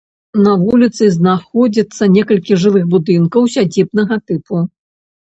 На 0.45 0.53
вуліцы 0.61 1.09
знаходзіцца 1.17 2.03
некалькі 2.15 2.59
жылых 2.65 2.91
будынкаў 2.97 3.41
сядзібнага 3.57 4.23
тыпу. 4.29 4.69